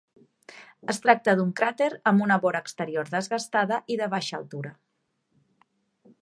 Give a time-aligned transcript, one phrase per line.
[0.93, 4.73] Es tracta d'un cràter amb una vora exterior desgastada i de baixa altura.